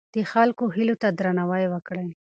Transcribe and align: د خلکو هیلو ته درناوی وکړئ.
د 0.13 0.15
خلکو 0.31 0.63
هیلو 0.75 0.95
ته 1.01 1.07
درناوی 1.19 1.65
وکړئ. 1.69 2.09